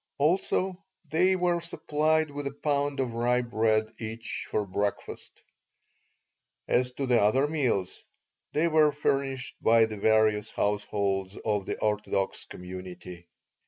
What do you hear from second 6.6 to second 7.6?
As to the other